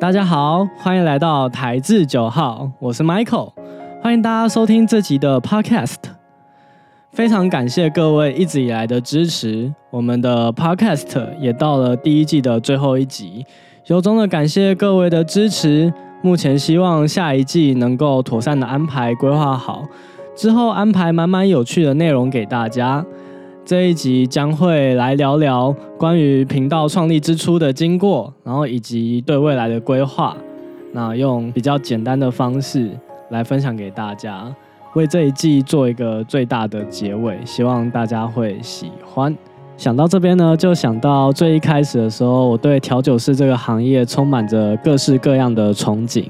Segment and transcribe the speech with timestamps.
[0.00, 3.52] 大家好，欢迎来到台字九号，我是 Michael，
[4.00, 5.96] 欢迎大家收听这集的 Podcast。
[7.12, 13.44] 非常感谢各位一直以来的支持，我们的 Podcast 也到了第一季的最后一集，
[13.88, 15.92] 由衷的感谢各位的支持。
[16.22, 19.84] 目前希望下一季能够妥善的安排规划好，
[20.34, 23.04] 之后安排满满有趣的内容给大家。
[23.70, 30.36] 这一集将会来聊聊关于频道创立之初的经过，然后以及对未来的规划。
[30.90, 32.90] 那用比较简单的方式
[33.28, 34.52] 来分享给大家，
[34.94, 39.32] 为这一季做一个最大的结尾，希望大家会喜欢。
[39.76, 46.24] 想到这边呢，就想到最一开始的时候，我对调酒师这个行业充满着各式各样的憧憬。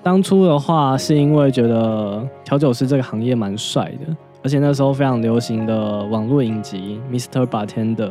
[0.00, 4.16] 当初的话，是因为觉得调酒师这个行业蛮帅的。
[4.42, 7.44] 而且那时候非常流行的网络影集《Mr.
[7.44, 8.06] Bartender》，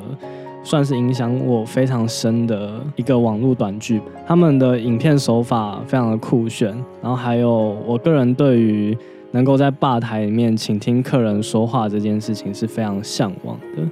[0.63, 4.01] 算是影响我非常深的一个网络短剧。
[4.27, 6.69] 他们的影片手法非常的酷炫，
[7.01, 8.95] 然后还有我个人对于
[9.31, 13.83] 能够在吧台里面倾听客人说话这件事情是非常向往的。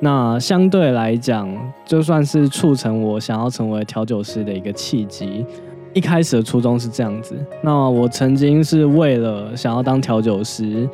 [0.00, 1.48] 那相对来讲，
[1.86, 5.46] 就算是促成我想要成为调酒师的一个契机。
[5.94, 7.34] 一开始的初衷是这样子。
[7.62, 10.86] 那我曾经是为了想要当调酒师。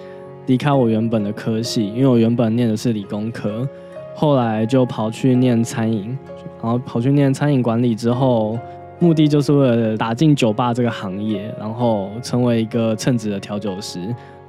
[0.46, 3.66] 离开我原本的科系，因为我原本念的是理工科，
[4.14, 6.16] 后来就跑去念餐饮，
[6.62, 8.58] 然后跑去念餐饮管理之后，
[8.98, 13.98] 目的就是为了打进酒吧这个行业，然后成为一个称职的调酒师。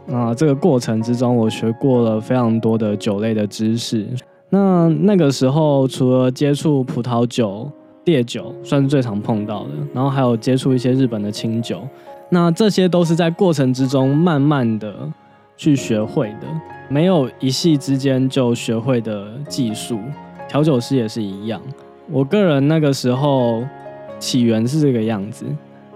[0.05, 4.05] 那这个过程之中，我学过了非常多的酒类的知识。
[4.49, 7.71] 那那个时候，除了接触葡萄酒、
[8.05, 11.81] 烈酒，算是最常碰到的，然后还有接触一些日本的清酒。
[12.29, 14.93] 那这些都是在过程之中慢慢的。
[15.55, 16.47] 去学会的，
[16.89, 19.99] 没有一夕之间就学会的技术。
[20.47, 21.61] 调酒师也是一样。
[22.11, 23.63] 我个人那个时候
[24.19, 25.45] 起源是这个样子，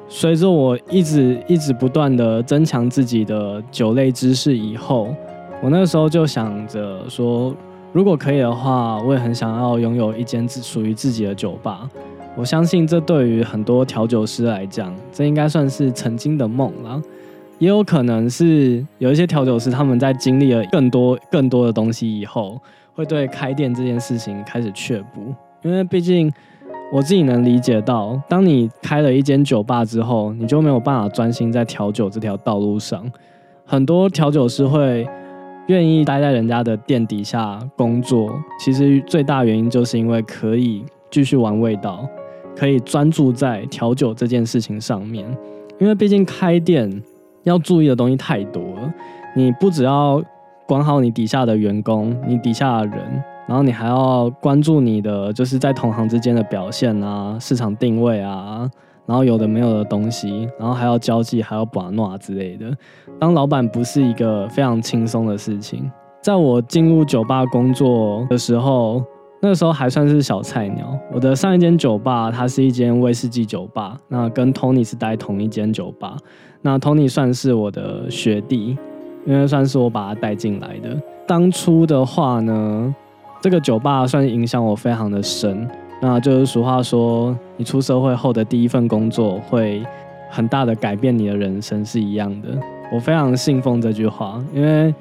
[0.07, 5.13] 随着我一直一直不断的增强自己的酒类知识以后，
[5.61, 7.53] 我那个时候就想着说，
[7.91, 11.89] 如果可以的话，我也很想要拥有一间自属于自己的酒吧。
[12.35, 17.01] 我相信这对于很多调酒师来讲，这应该算是曾经的梦了。
[17.59, 22.61] 也有可能是有一些调酒师，他们在经历了更多更多的东西以后，
[22.93, 25.33] 会对开店这件事情开始却步。
[25.63, 26.31] 因为毕竟
[26.93, 33.11] 我自己能理解到，当你开了一间酒吧之后，你就没有办法专心在调酒这条道路上。
[33.65, 35.07] 很多调酒师会
[35.65, 42.07] 愿意待在人家的店底下工作，其实最大原因就是因为可以继续玩味道，
[42.55, 45.25] 可以专注在调酒这件事情上面。
[45.79, 47.01] 因为毕竟开店。
[47.49, 48.93] 要注意的东西太多了，
[49.35, 50.21] 你不只要
[50.67, 58.69] 管好你底下的员工，你底下的人，然后你还要关注你的就是在同行之间的表现啊，市场定位啊，
[59.05, 62.71] 然后有的没有的东西，然后还要交际，还要把诺之类的。
[63.19, 65.89] 当老板不是一个非常轻松的事情。
[66.21, 69.03] 在我进入酒吧工作的时候。
[69.39, 70.97] 那时候还算是小菜鸟。
[71.13, 76.17] 我的上一间酒吧，它是一间威士忌酒吧，那跟 Tony 是待同一间酒吧。
[76.61, 78.77] 那 Tony 算是我的学弟，
[79.25, 80.95] 因为算是我把他带进来的。
[81.25, 82.95] 当初的话呢，
[83.41, 85.67] 这个酒吧算是影响我非常的深。
[86.01, 89.83] 那就是俗话说，你出社会后的第一份工作会
[90.29, 92.49] 很大的改变你的人生，是一样的。
[92.93, 94.93] 我非常信奉这句话，因为。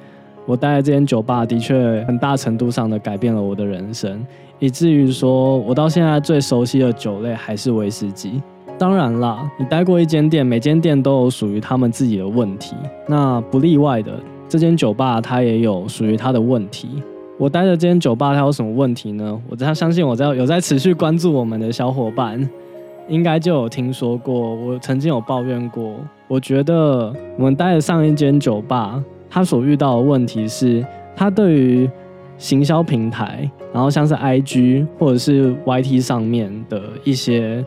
[0.49, 4.25] 我待在这间酒吧，的确很大程度上的改变了我的人生，
[4.61, 8.41] 以至于说我到现在最熟悉的酒类还是威士忌。
[8.79, 12.77] 当然啦，你待过一间店，每间店都有属于他们自己的问题，
[13.09, 17.03] 那不例外的，这间酒吧它也有属于它的问题。
[17.39, 19.41] 我待的这间酒吧它有什么问题呢？
[19.49, 22.49] 我在相信我在有在持续关注我们的小伙伴，
[23.09, 24.55] 应该就有听说过。
[24.55, 25.95] 我曾经有抱怨过，
[26.29, 29.03] 我觉得我们待的上一间酒吧。
[29.31, 30.85] 它所遇到的问题是，
[31.15, 31.91] 它对于
[32.37, 37.65] 行销平台，然后像是 IG 或者是 YT 上面的一些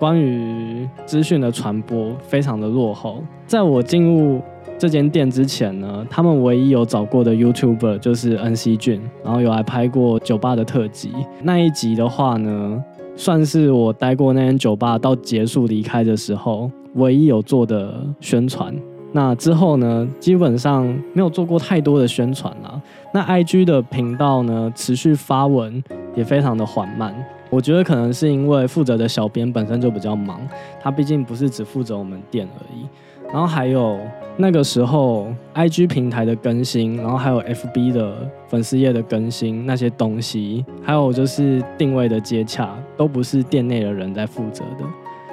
[0.00, 3.22] 关于资讯的传播，非常的落后。
[3.46, 4.40] 在我进入
[4.78, 11.12] 这间店之前呢，他们唯一有找过的 YouTuber 就是 NC 俊，然后有来拍过酒吧的特辑。
[11.42, 12.82] 那一集的话呢，
[13.14, 18.74] 算是我待过那间酒吧到结束离开的时候，唯一有做的宣传。
[19.12, 22.80] 那之后呢，基本上没有做过太多的宣传啦。
[23.12, 27.14] 那 IG 的频道呢，持续发文也非常的缓慢。
[27.50, 30.40] 我觉得可能是因为负责的小编本身就比较忙，
[30.80, 32.86] 他毕竟不是只负责我们店而已。
[33.32, 33.98] 然后还有
[34.36, 44.84] 那个时候 IG 平台的更新，然后还有 FB 的粉丝页的更新那些东西，还有就是定位的接洽，都不是店内的人在负责的。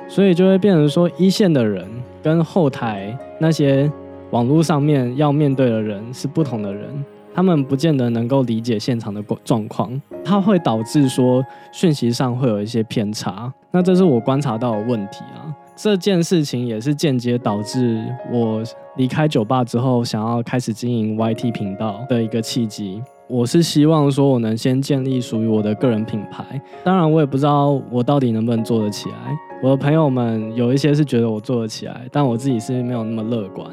[0.08, 1.86] 所以就会变成说，一线的人
[2.22, 3.92] 跟后台那些
[4.30, 6.88] 网络上面要面对的人是不同的人，
[7.38, 13.54] 他们不见得能够理解现场的状况，它会导致说讯息上会有一些偏差。
[13.70, 15.54] 那这是我观察到的问题啊。
[15.76, 18.64] 这件事情也是间接导致我
[18.96, 23.04] 离开酒吧之后，想要开始经营 YT 频道的一个契机。
[23.28, 26.44] 我是希望说，我能先建立属于我的个人品牌。
[26.84, 29.38] 当然，我也不知道我到底能不能做得起来。
[29.62, 33.68] 我的朋友们有一些是觉得我做得起来，但我自己是没有那么乐观。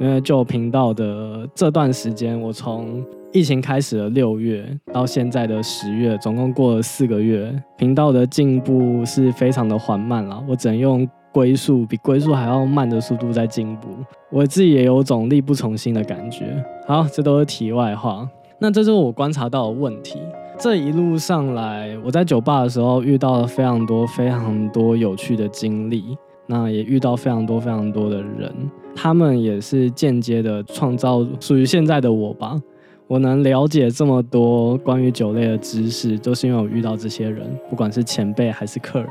[0.00, 10.42] 因为就频道的这段时间，我从疫情开始的六月到现在的十月，总共过了四个月，频道的进步是非常的缓慢了。
[10.48, 13.88] 我只能用龟速比龟速还要慢的速度在进步。
[14.30, 16.64] 我自己也有种力不从心的感觉。
[16.86, 18.28] 好，这都是题外话。
[18.60, 20.20] 那这是我观察到的问题。
[20.58, 26.16] 这一路上来，我在酒吧的时候遇到了非常多、非常多有趣的经历。
[26.48, 28.52] 那也遇到非常多、非常多的人，
[28.96, 32.60] 他们也是间接的创造属于现在的我吧。
[33.06, 39.10] 我能了解这么多关于酒类的知识，都是因为我遇到这些人，不管是前辈还是客人。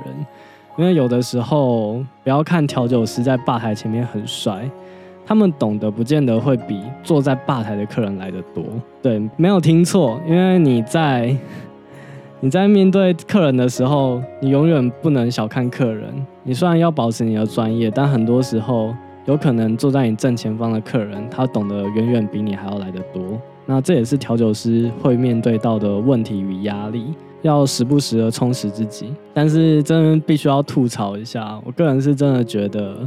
[0.77, 4.69] 因为有的时候，不要看调酒师在吧台前面很帅。
[5.25, 8.63] 他们懂得不见得会比坐在吧台的客人来的多，
[9.01, 11.35] 对，没有听错，因为你在
[12.39, 16.13] 你在面对客人的时候，你永远不能小看客人。
[16.43, 18.93] 你虽然要保持你的专业，但很多时候
[19.25, 23.23] 有可能坐在你正前方的客人，他懂得远远比你还要来得多。
[23.65, 27.11] 那这也是调酒师会面对到的问题与压力，
[27.41, 29.11] 要时不时的充实自己。
[29.33, 32.97] 但是真必须要吐槽一下，我个人是真的觉得。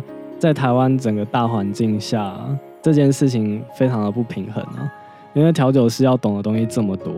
[0.41, 2.35] 在台湾整个大环境下，
[2.81, 4.91] 这件事情非常的不平衡啊，
[5.35, 7.13] 因为调酒师要懂的东西这么多，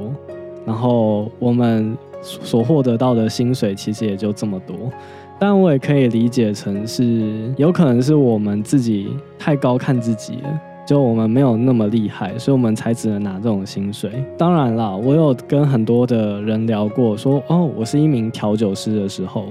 [0.64, 4.76] 然后我们所获得到的薪水其实也就这么多，
[5.38, 14.24] 但我也可以理解成是有可能是我们自己太高看自己了，就我们没有那么厉害，所以我们才只能拿这种薪水。
[14.38, 19.46] 当然啦，我有跟很多的人聊过，说哦，我是一名调酒师的时候，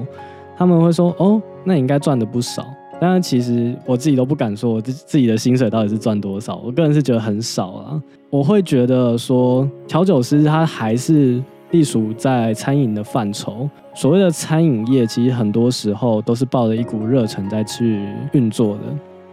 [0.58, 2.66] 他们会说哦，那你应该赚的不少。
[3.04, 6.58] 但是其实我自己都不敢说，我自自己的薪水到底是赚多少。
[6.58, 8.04] 我个人是觉得很少啊。
[8.30, 13.68] 我会觉得说，调酒师他还是隶属在餐饮的范畴。
[13.96, 18.84] 所谓的餐饮业，其实很多时候都是抱着一股热忱在去运作的。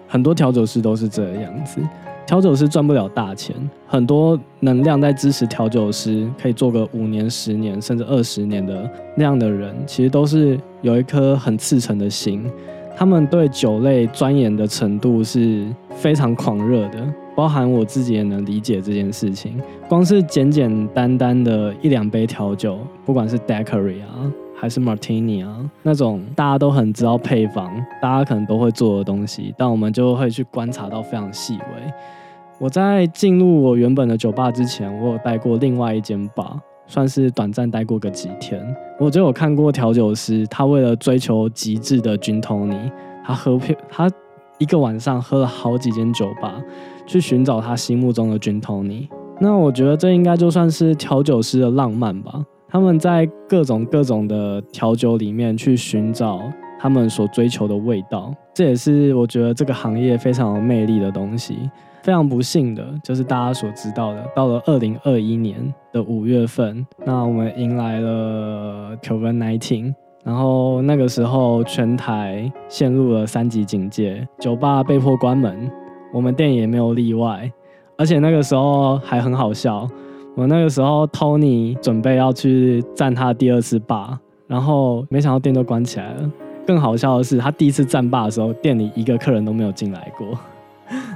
[0.07, 1.79] 很多调酒师都是这样子。
[2.27, 3.55] 调酒师赚不了大钱，
[3.87, 12.51] 很多能量在支持调酒师可以做个五年、十年甚至二十年的那样的人，其实都是有一颗很赤诚的心。
[12.99, 16.99] 他们对酒类钻研的程度是非常狂热的，
[17.33, 19.57] 包含我自己也能理解这件事情。
[19.89, 27.73] 光是简简单单的一两杯调酒，不管是 Daiquiri 啊，还是 Martini 啊，那种大家都很知道配方，
[28.03, 31.93] 大家可能都会做的东西，但我们就会去观察到非常细微。
[32.59, 36.61] 我在进入我原本的酒吧之前，我有待过另外一间吧。
[36.89, 38.61] 算是短暂待过个几天，
[38.99, 42.91] 我就有看过调酒师，他为了追求极致的君托尼，
[43.23, 44.11] 他喝，他
[44.59, 46.61] 一个晚上喝了好几间酒吧，
[47.07, 49.09] 去寻找他心目中的君托尼。
[49.39, 52.43] 那我觉得这应该就算是调酒师的浪漫吧。
[52.71, 56.41] 他们在各种各种的调酒里面去寻找
[56.79, 61.71] 他们所追求的味道，这也是我觉得这个行业非常有魅力的东西。
[62.09, 65.57] 非常不幸的，就是大家所知道的，到了二零二一年
[65.93, 69.93] 的五月份，那我们迎来了 COVID-19，
[70.25, 75.71] 然后那个时候全台陷入了三级警戒，酒吧被迫关门，
[76.11, 77.53] 我们店也没有例外。
[77.99, 79.87] 而且那个时候还很好笑，
[80.35, 86.31] 我那个时候 Tony 准备要去站他第二次霸，然后没想到店都关起来了。
[86.67, 90.29] 更好笑的是，他第一次站霸的时候，店里一个客人都没有进来过。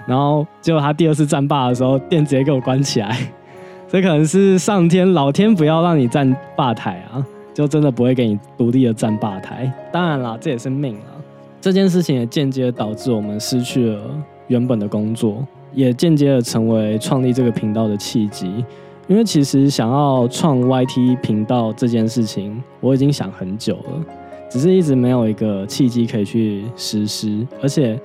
[0.07, 3.17] 然后结果他第二次站霸的时候，店直接给我关起来。
[3.89, 9.71] 这可能是上天老天不要让你站霸台啊，就真的不会给你独立的站霸台。
[9.93, 11.13] 当然啦，这也是命啊。
[11.61, 14.01] 这件事情也间接导致我们失去了
[14.47, 18.65] 原本的工作，也间接的成为创立这个频道的契机。
[19.09, 24.05] 因为其实想要创 YT 频道这件事情，我已经想很久了，
[24.49, 28.01] 只是一直没有一个契机可以去实施，而且。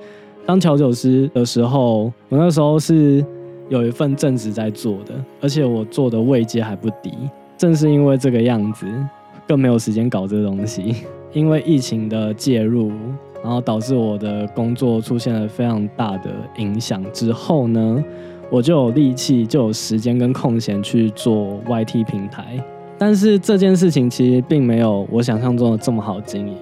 [0.48, 3.22] 当调酒师的时候，我那时候是
[3.68, 5.12] 有一份正职在做的，
[5.42, 7.12] 而且我做的位阶还不低。
[7.58, 8.86] 正是因为这个样子，
[9.46, 11.04] 更没有时间搞这个东西。
[11.34, 12.90] 因为疫情的介入，
[13.44, 17.04] 然后导致我的工作出现了非常大的影响。
[17.12, 18.02] 之后呢，
[18.48, 22.56] 我就有力气，就有时间跟空闲去做 YT 平台。
[22.96, 26.56] 但是这件事情其实并没有我想象中的这么好经营。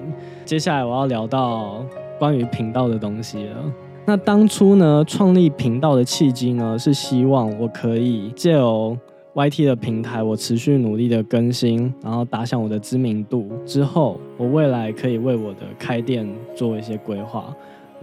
[0.45, 1.85] 接下来我要聊到
[2.19, 3.57] 关于频道的东西了。
[4.05, 8.97] 那当初呢，创立频道的契机呢，是希望我可以借由
[9.35, 17.55] YT 的平台，我持续努力的更新，然后打响我的知名度之后，我未来可以为我的开店做一些规划。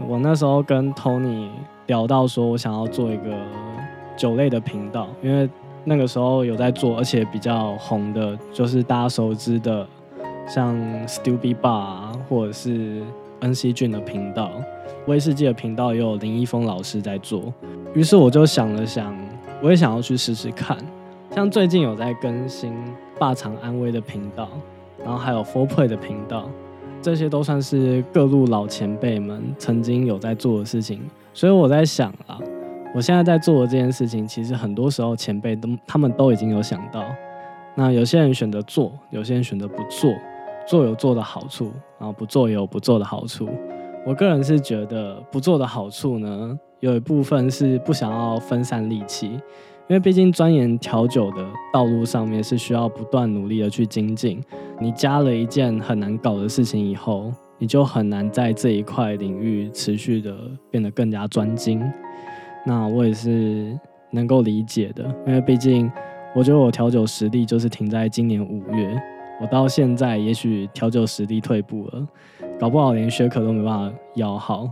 [0.09, 1.47] 我那时候跟 Tony
[1.87, 3.35] 聊到说，我想要做一个
[4.17, 5.49] 酒类的频道，因为
[5.85, 9.87] 那个时候有在做，而且比较红的，就是大家熟知的，
[10.47, 10.75] 像
[11.07, 13.01] Stupid Bar 或者是
[13.43, 14.51] NC 俊的频道。
[15.07, 17.53] 威士忌的频道也有林一峰老师在做，
[17.93, 19.13] 于是我就想了想，
[19.61, 20.77] 我也想要去试试看。
[21.31, 22.73] 像最近有在更新
[23.19, 24.47] 霸场安威的频道，
[25.03, 26.49] 然后还有 Four Play 的频道，
[27.01, 31.01] 这些都算是各路老前辈们曾经有在做的事情。
[31.33, 32.39] 所以我在想啊，
[32.95, 37.03] 我现在在做的这件事情，其实很多时候前辈都他们都已经有想到。
[37.75, 40.13] 那有些人选择做，有些人选择不做，
[40.67, 43.47] 做有做的好处，然后不做也有不做的好处。
[44.05, 54.41] 我个人是觉得不做的好处呢，有一部分是不想要分散力气，因为毕竟钻研调酒的道路上面是需要不断努力的去精进。
[54.79, 60.35] 你加了一件很难搞的事情以后，你就很难在这一块领域持续的
[60.69, 61.81] 变得更加专精。
[62.65, 63.77] 那我也是
[64.11, 65.89] 能够理解的，因为毕竟
[66.35, 69.01] 我觉得我调酒实力就是停在今年五月，
[69.43, 72.07] 我到现在也许调酒实力退步了。
[72.59, 74.69] 搞不好连学可都没办法要好，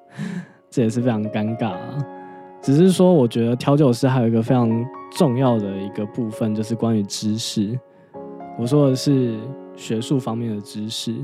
[0.68, 1.68] 这也是非常尴尬。
[1.68, 2.04] 啊
[2.62, 4.68] 只是说，我觉得调酒师还有一个非常
[5.16, 7.78] 重要的一个部分，就是关于知识。
[8.58, 9.38] 我说的是
[9.74, 11.14] 学术方面的知识，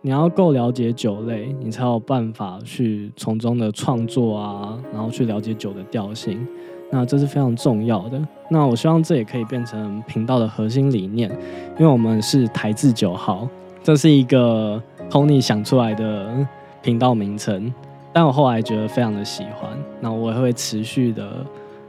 [0.00, 6.46] 你要够了解酒类，你才有办法去从中的创作啊，然后去了解酒的调性。
[6.90, 8.20] 那这是非常重要的。
[8.48, 11.30] 那我希望这也可以变成频道的核心理念，
[11.78, 13.48] 因为我们是台字九号，
[13.82, 14.82] 这是一个。
[15.08, 16.44] Tony 想出来的
[16.82, 17.72] 频道名称，
[18.12, 21.46] 但我后来觉得非常的喜欢，那我也会持续的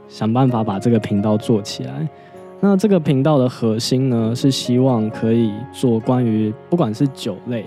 [0.08, 2.08] 想办法把这个频道做起来。
[2.60, 7.64] 那这个频道的核心呢，是希望可以做关于不管是酒类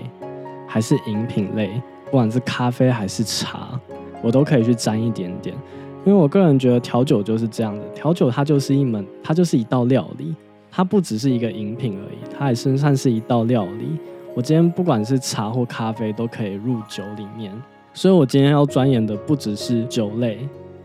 [0.66, 1.70] 还是饮品类，
[2.06, 3.78] 不管是咖啡还是茶，
[4.22, 5.54] 我都可以去沾一点点。
[6.04, 10.34] 因为我个人觉得调酒就是这样的，调酒它就是一门，它就是一道料理，
[10.70, 13.96] 它不只是一个饮品而已，它也算是一道料理。
[14.34, 17.52] 我今天不管是茶或咖啡都可以入酒里面，
[17.94, 20.38] 所以我今天要钻研的不只是酒类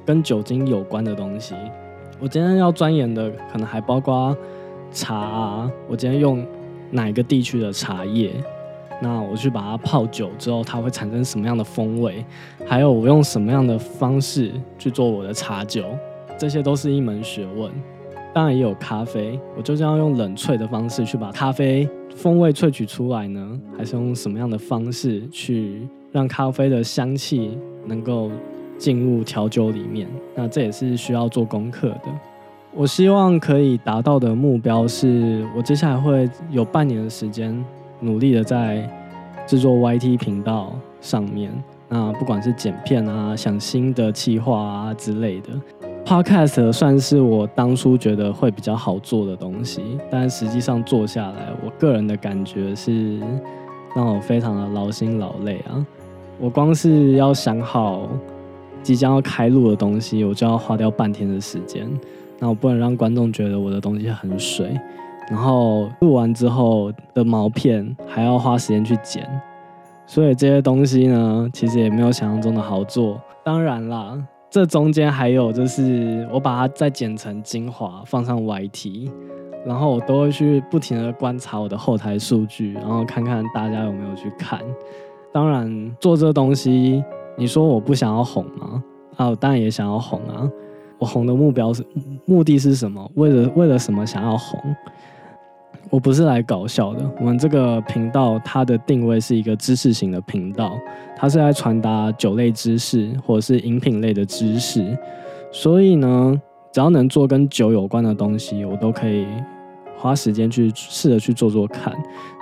[0.06, 1.56] 跟酒精有关的东西，
[2.20, 4.38] 我今天要钻研的可能还包括
[4.92, 6.46] 茶啊，我今天用
[6.92, 8.32] 哪个地区的茶叶，
[9.02, 12.26] 那我去把它泡酒之后，它会产生什么样的风味，
[12.66, 15.84] 还有我用什么样的方式去做我的茶酒，
[16.38, 17.72] 这些都是一门学问。
[18.34, 28.30] 当然也有咖啡，我究竟要用冷萃的方式去把咖啡风味萃取出来呢，还是用什么样的方式去让咖啡的香气能够
[28.78, 30.08] 进入调酒里面？
[30.36, 32.10] 那这也是需要做功课的。
[32.76, 37.66] 我希望可以达到的目标是，我接下来会有半年的时间
[38.00, 38.90] 努力的在
[39.46, 41.52] 制作 YT 频道上面，
[41.90, 45.50] 那不管是剪片啊、想新的企划啊之类的。
[46.06, 53.20] Podcast 算是我当初觉得会比较好做的东西，但实际上做下来，我个人的感觉是
[53.94, 55.86] 让我非常的劳心劳累啊！
[56.40, 58.08] 我光是要想好
[58.82, 61.86] 即将要开录的东西，我就要花掉半天的时间。
[62.40, 64.80] 那我不能让观众觉得我的东西很水，
[65.30, 69.28] 然后录完之后的毛片还要花时间去剪，
[70.06, 73.20] 所以这些东西呢，其实也没有想象中的好做。
[73.44, 74.18] 当然啦。
[74.50, 79.12] 这中间还有就是，我把它再剪成精华，放上 YT，
[79.66, 84.62] 然后我都会去不停的观察我的后台数据，然后看看大家有没有去看。
[85.34, 87.04] 当然，做这东西，
[87.36, 88.82] 你说我不想要红吗？
[89.18, 90.50] 啊，我当然也想要红啊！
[90.98, 91.86] 我红的目标是
[92.26, 93.12] 目的是什么？
[93.16, 94.58] 为了为了什么想要红？
[95.90, 100.78] 我不是来搞笑的，我们这个频道它的定位是一个知识型的频道，
[101.16, 104.98] 它是来传达酒类知识或者是饮品类的知识，
[105.52, 106.42] 所以呢，
[106.74, 109.26] 只要能做跟酒有关的东西，我都可以
[109.96, 111.94] 花时间去试着去做做看。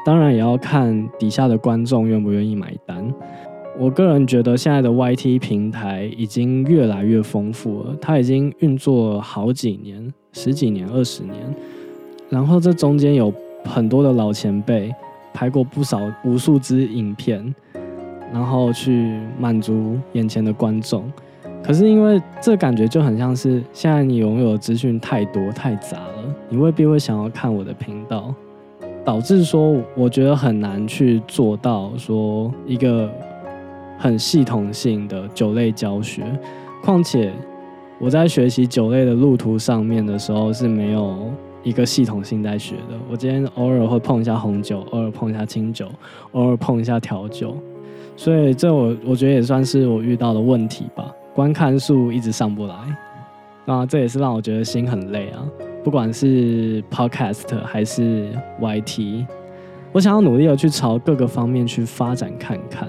[0.06, 3.14] 当然也要看底下的观众愿不愿意买单。
[3.78, 11.36] 我个人觉得现在的 YT 平台已经越来越丰富了，它已经运作好几年、十几年、二十年。
[12.30, 14.94] 然后这中间有很多的老前辈
[15.34, 17.54] 拍过不少无数支影片，
[18.34, 21.12] 然后去满足眼前的观众。
[21.64, 28.34] 可是因为这感觉就很像是现在你拥有的资讯太多太杂了，你未必会想要看我的频道。
[29.04, 33.08] 导致说我觉得很难去做到说一个
[34.00, 36.24] 很系统性的酒类教学。
[36.84, 37.32] 况且
[38.00, 41.32] 我在学习酒类的路途上面的时候是没有
[41.66, 42.98] 一个系统性在学的。
[43.12, 45.90] 我今天偶尔会碰一下红酒，偶尔碰一下清酒，
[46.32, 47.58] 偶尔碰一下调酒，
[48.16, 51.12] 所以这我我觉得也算是我遇到的问题吧。
[51.34, 52.76] 观看数一直上不来，
[53.66, 55.46] 啊，这也是让我觉得心很累啊。
[55.84, 58.30] 不管是 Podcast 还是
[58.62, 59.26] YT，
[59.92, 62.88] 我想要努力的去朝各个方面去发展看看，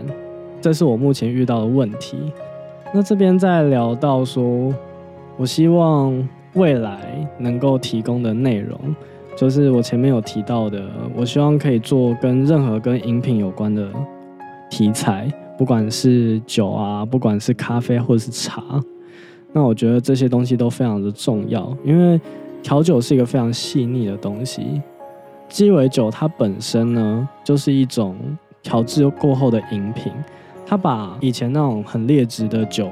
[0.61, 2.17] 这是我目前遇到的问题。
[2.95, 4.73] 那这边再聊到说，
[5.37, 6.17] 我希望
[6.57, 6.99] 未来
[7.39, 8.79] 能够提供的内容，
[9.37, 10.83] 就是我前面有提到的，
[11.15, 13.89] 我希望可以做跟任何跟饮品有关的
[14.71, 18.63] 题材，不管是酒啊，不管是咖啡或者是茶，
[19.53, 22.21] 那我觉得这些东西都非常的重要，因为
[22.63, 24.81] 调酒是一个非常细腻的东西，
[25.49, 28.17] 鸡尾酒它本身呢，就是一种
[28.63, 30.13] 调制过后的饮品。
[30.69, 32.91] 他把以前那种很劣质的酒，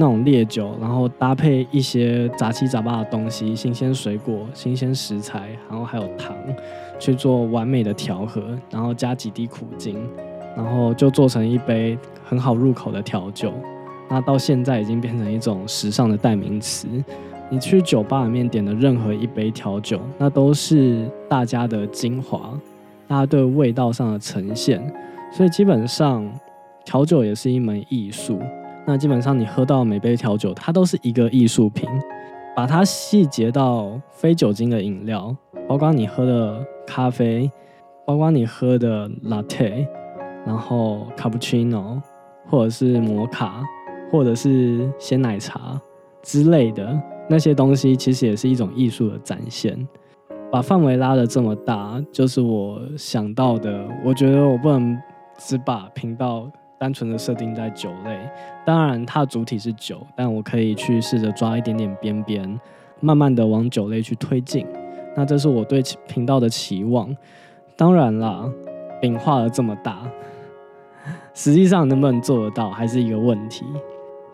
[0.00, 6.34] 那种烈酒，然后搭配一些杂七杂八的东西，新鲜水果、新鲜食材，然后还有糖，
[6.98, 9.94] 去做完美的调和，然后加几滴苦精，
[10.56, 13.52] 然后就做成一杯很好入口的调酒。
[14.08, 16.88] 那到现在已经变成一种时尚的代名词。
[17.50, 22.58] 你去酒吧里面点的任何一杯调酒，那都是大家的精华，
[23.06, 24.80] 大家对味道上的呈现。
[25.30, 26.26] 所以基本上。
[26.82, 28.40] 调酒也是一门艺术，
[28.86, 31.88] 那基本上你喝到每杯调酒，它都是一个艺术品。
[32.56, 35.34] 把它细节到非酒精的饮料，
[35.68, 37.50] 包括你喝的咖啡，
[38.04, 39.86] 包括你喝的 latte，
[40.44, 42.02] 然后 cappuccino，
[42.48, 43.62] 或者是摩卡，
[44.10, 45.80] 或者是鲜奶茶
[46.22, 49.86] 之类的那些东西，其实也是一种艺术的展现。
[50.50, 53.86] 把范围拉得这么大，就是我想到的。
[54.04, 54.98] 我觉得我不能
[55.38, 56.50] 只把频道。
[56.80, 58.18] 单纯的设定在酒类，
[58.64, 62.58] 当然它的主体是酒，但我可以去试着抓一点点边边，
[63.00, 64.66] 慢慢的往酒类去推进。
[65.14, 67.14] 那这是我对频道的期望。
[67.76, 68.50] 当然啦，
[68.98, 70.10] 饼画了这么大，
[71.34, 73.66] 实际上能不能做得到还是一个问题。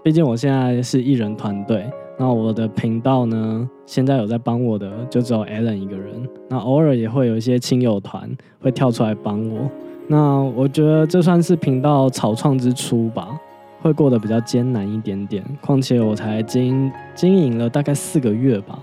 [0.05, 1.85] 毕竟我现在是艺人团队，
[2.17, 8.31] 那我的频道呢，现在有在帮我的就只有 Allen 一个人，那偶尔也会有一些亲友团
[8.61, 9.69] 会跳出来帮我。
[10.09, 13.39] 那我觉得这算是频道草创之初吧，
[13.83, 15.45] 会过得比较艰难一点点。
[15.61, 18.79] 况且我才经经营了大概四个月吧，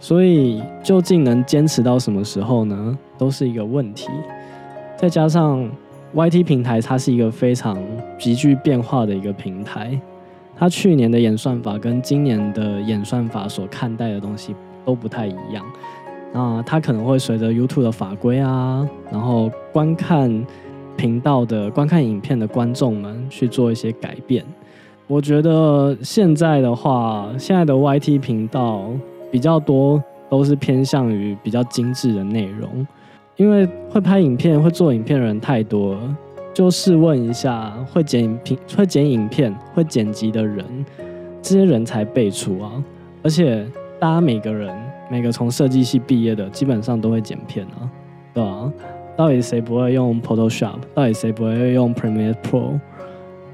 [0.00, 4.08] 所以究竟能坚持到什么时候呢，都是一个问题。
[4.96, 5.68] 再加上
[6.14, 7.76] YT 平台，它是一个非常
[8.18, 10.00] 急剧变化的一个平台，
[10.56, 14.54] 它去年的演算法跟今年的演算法所看待的东西
[14.86, 15.62] 都不太一样。
[16.32, 20.46] 那它可能会随着 YouTube 的法规啊，然后观看
[20.96, 24.44] 频道的观看影片的观众们去做一些改变。
[25.06, 28.84] 我觉得现在的话，现在的 YT 频道
[29.30, 32.86] 比较多都是偏向于比较精致的内容，
[33.36, 36.16] 因为会拍影片、会做影片的人太多了。
[36.54, 40.64] 就试问一下，会剪影片、会剪影片、会剪辑的人，
[41.42, 42.70] 这些人才辈出啊！
[43.22, 43.66] 而且
[43.98, 44.91] 大家每个人。
[45.12, 47.84] 每个从设计系毕业的，基本上都会剪片啊，
[48.32, 48.72] 对吧？
[49.14, 50.76] 到底谁不会用 Photoshop？
[50.94, 52.80] 到底谁不会用 Premiere Pro？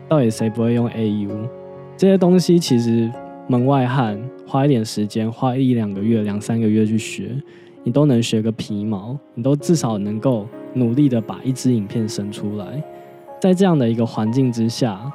[0.06, 1.28] 到底谁不会用 AU？
[1.96, 3.10] 这些东西其实
[3.48, 4.16] 门外汉
[4.46, 7.32] 花一点时间，花一两个月、两三个月去学，
[7.82, 12.80] 你都能学个皮毛，你都至少能够努力的把一支影片生出来。
[13.40, 15.12] 在这样的一个环境之下，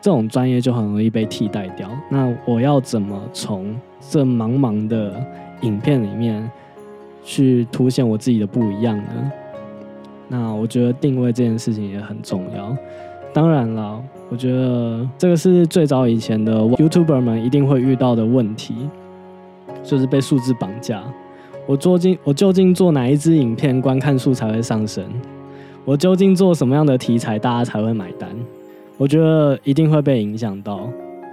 [0.00, 1.90] 这种专业就很容易被替代掉。
[2.08, 3.74] 那我要怎么从
[4.10, 5.14] 这茫茫的
[5.62, 6.50] 影片里面
[7.24, 9.32] 去凸显我自己的不一样呢？
[10.28, 12.76] 那我觉得定位这件事情也很重要。
[13.32, 18.74] 当然了，我觉得这个是最早以前的 YouTuber 们一定会遇到的问题，
[19.82, 21.02] 就是被数字绑架。
[21.66, 25.04] 我究竟我究竟做哪一支影片观看数才会上升？
[25.84, 28.28] 我究竟做什么样的题材大家才会买单？
[28.98, 30.88] 我觉得一定会被影响到。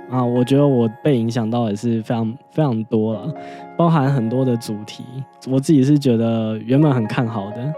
[0.10, 3.32] 啊，我觉得我被影响到也是非常非常多了，
[3.78, 5.04] 包含很多的主题，
[5.48, 7.74] 我自己是觉得原本很看好的，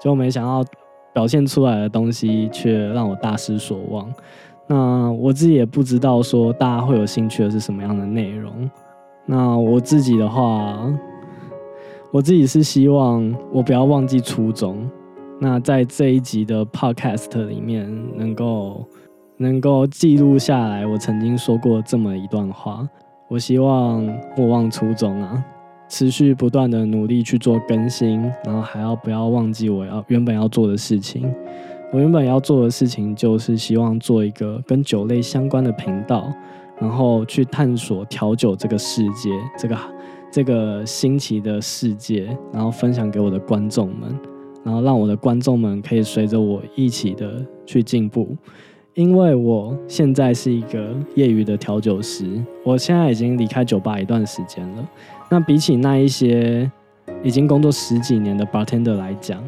[0.00, 0.68] 就没想到
[1.14, 4.12] 表现出来的东西却让我大失所望。
[4.66, 8.68] 那我自己也不知道说大家会有兴趣的是什么样的内容。
[9.24, 10.92] 那我自己的话，
[12.12, 14.90] 我自己是希望我不要忘记初衷。
[15.40, 18.84] 那在这一集的 Podcast 里面能够。
[19.38, 22.88] 能够记录下来，我曾经说过这么一段话。
[23.28, 24.02] 我希望
[24.36, 25.44] 莫忘初衷啊！
[25.88, 31.32] 持续不断的努力去做更新，然后还要不要忘记我要原本要做的事情。
[31.92, 36.32] 我原本要做的事情就是希望做一个跟酒类相关的频道，
[36.80, 39.76] 然后去探索调酒这个世界，这个
[40.32, 44.18] 这个新奇的世界，然后分享给我的观众们，
[44.64, 48.36] 然后让我的观众们可以随着我一起的去进步。
[48.96, 54.88] 因为我现在是一个业余的调酒师，我现在已经离开酒吧一段时间了。
[55.28, 56.70] 那比起那一些
[57.22, 59.38] 已经工作十几年的 bartender 来讲，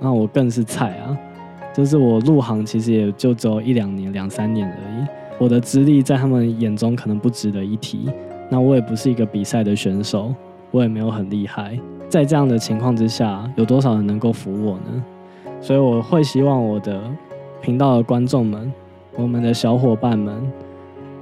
[0.00, 1.14] 那我更是菜啊！
[1.74, 5.06] 就是我入行其实也就只有一两年、两三年而已，
[5.38, 8.08] 我的资历在他们眼中可能不值得一提。
[8.48, 10.34] 那我也不是一个比赛的选手，
[10.70, 11.78] 我也没有很厉害。
[12.08, 15.04] 在这样的情况之下，有多少人能够服我呢？
[15.60, 16.98] 所以我会希望我的。
[17.60, 18.72] 频道的观众们，
[19.16, 20.34] 我们的小伙伴们，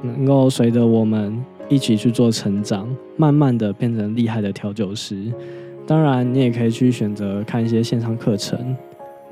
[0.02, 5.32] 能够随着我们一起去做成长，慢慢的变成厉害的调酒师。
[5.86, 8.76] 当然，你也可以去选择看一些线上课程，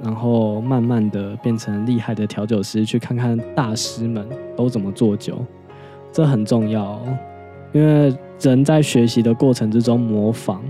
[0.03, 5.45] 然后慢慢的变成厉害的调酒师，去看看大师们都怎么做酒。
[6.11, 7.01] 这很重要，
[7.73, 10.63] 因为人在学习的过程之中，模仿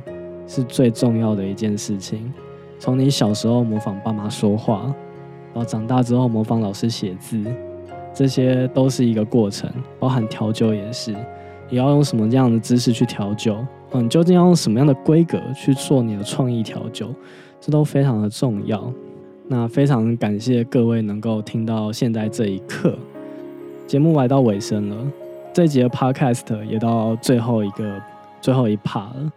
[0.47, 2.33] 是最重要的一件事情。
[2.79, 4.92] 从你小时候模仿爸妈说话。
[5.55, 7.40] 然后长大之后模仿老师写字，
[8.12, 11.14] 这些都是一个过程，包含调酒也是，
[11.71, 13.57] 你要用什么样的姿势去调酒，
[13.93, 17.09] 嗯，究竟要用什么样的规格去做你的创意调酒，
[17.61, 18.93] 这都非常的重要。
[19.47, 22.99] 那非常感谢各位能够听到现在这一刻，
[23.87, 24.97] 节目来到尾声了，
[25.53, 28.01] 这集的 podcast 也到最后一个
[28.40, 29.33] 最后一 part 了。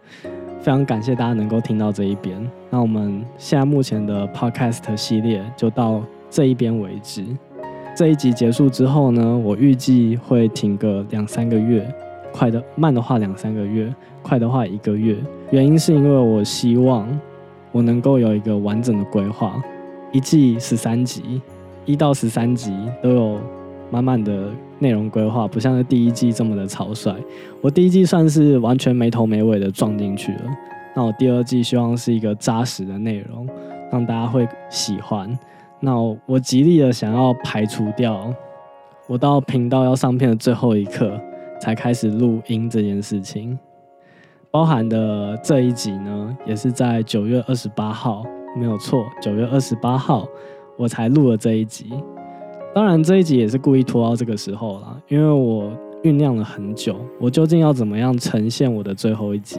[0.60, 2.36] 非常感谢大家能够听到这一边，
[2.68, 7.24] 那我们现在目前的 podcast 系列就到这一边为止。
[7.96, 11.88] 这一集结束之后呢，我预计会停个两三个月，
[12.32, 15.16] 快的慢的话两三个月，快的话一个月。
[15.50, 17.08] 原因是因为我希望
[17.72, 19.62] 我能够有一个完整的规划，
[20.12, 21.40] 一季十三集，
[21.86, 23.38] 一到十三集都有
[23.90, 24.50] 满满的。
[24.78, 27.16] 内容规划不像是第一季这么的草率，
[27.60, 30.42] 我第一季算是完全没头没尾的撞进去了。
[30.94, 33.48] 那我第二季希望是一个扎实的内容，
[33.90, 35.38] 让大家会喜欢。
[35.80, 38.32] 那我极力的想要排除掉
[39.06, 41.18] 我到频道要上片的最后一刻
[41.60, 43.58] 才开始录音这件事情，
[44.50, 48.24] 包含的这一集呢，也是在九月二十八号，
[48.56, 50.26] 没有错，九月二十八号
[50.76, 51.92] 我才录了这一集。
[52.74, 55.72] 当然，这一集也是故意拖到这个时候了，因为我
[56.04, 59.58] 酝酿了很久，我究竟要怎么样呈现我的最后一集？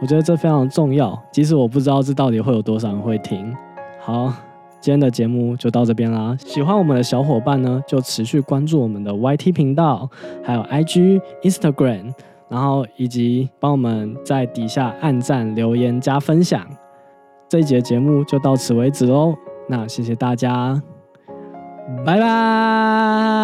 [0.00, 3.54] 我觉得这非常重要，即使我不知道这到底会有多少人会听。
[4.00, 4.32] 好，
[4.80, 6.36] 今天的节目就到这边啦。
[6.40, 10.10] 喜欢我们的小伙伴呢，就持续关注我们的 YT 频道，
[10.42, 12.12] 还有 IG、Instagram，
[12.48, 16.66] 然后以及帮我们在底下按赞、留言、加分享。
[17.48, 19.36] 这一节节目就到此为止喽，
[19.68, 20.82] 那谢谢大家。
[22.04, 23.42] 拜拜。